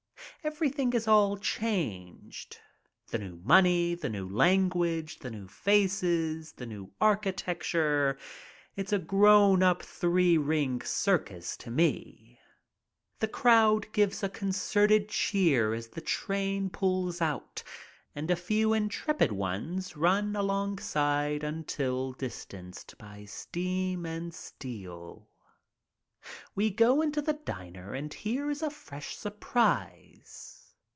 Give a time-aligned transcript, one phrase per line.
[0.43, 2.57] Everything is all changed.
[3.09, 8.17] The new money, the new lan guage, the new faces, the new architecture—
[8.75, 12.39] it's a grown ap three ring circus to me.
[13.19, 17.61] The crowd gives a concerted cheef OFF TO FRANCE 105 as the train pulls out
[18.15, 25.27] and a few intrepid ones run alongside until distanced by steam and steel.
[26.55, 30.57] We go into the diner and here is a fresh surprise.